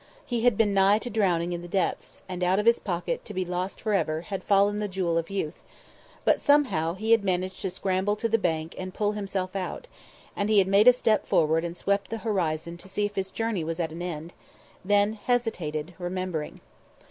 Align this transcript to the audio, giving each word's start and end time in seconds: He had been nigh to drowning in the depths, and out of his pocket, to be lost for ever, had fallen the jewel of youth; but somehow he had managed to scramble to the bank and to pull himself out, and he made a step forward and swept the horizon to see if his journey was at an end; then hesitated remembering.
He 0.25 0.41
had 0.45 0.57
been 0.57 0.73
nigh 0.73 0.97
to 0.97 1.11
drowning 1.11 1.53
in 1.53 1.61
the 1.61 1.67
depths, 1.67 2.23
and 2.27 2.43
out 2.43 2.57
of 2.57 2.65
his 2.65 2.79
pocket, 2.79 3.23
to 3.25 3.35
be 3.35 3.45
lost 3.45 3.79
for 3.79 3.93
ever, 3.93 4.21
had 4.21 4.43
fallen 4.43 4.79
the 4.79 4.87
jewel 4.87 5.15
of 5.15 5.29
youth; 5.29 5.61
but 6.25 6.41
somehow 6.41 6.95
he 6.95 7.11
had 7.11 7.23
managed 7.23 7.61
to 7.61 7.69
scramble 7.69 8.15
to 8.15 8.27
the 8.27 8.39
bank 8.39 8.73
and 8.79 8.93
to 8.93 8.97
pull 8.97 9.11
himself 9.11 9.55
out, 9.55 9.87
and 10.35 10.49
he 10.49 10.63
made 10.63 10.87
a 10.87 10.91
step 10.93 11.27
forward 11.27 11.63
and 11.63 11.77
swept 11.77 12.09
the 12.09 12.17
horizon 12.25 12.77
to 12.77 12.89
see 12.89 13.05
if 13.05 13.13
his 13.15 13.29
journey 13.29 13.63
was 13.63 13.79
at 13.79 13.91
an 13.91 14.01
end; 14.01 14.33
then 14.83 15.13
hesitated 15.13 15.93
remembering. 15.99 16.61